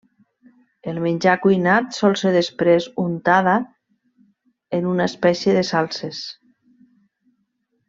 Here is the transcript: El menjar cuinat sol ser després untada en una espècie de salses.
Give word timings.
El 0.91 0.95
menjar 1.01 1.33
cuinat 1.43 1.91
sol 1.97 2.17
ser 2.21 2.31
després 2.37 2.87
untada 3.03 3.53
en 4.79 4.89
una 4.95 5.07
espècie 5.13 5.55
de 5.59 5.63
salses. 5.71 6.25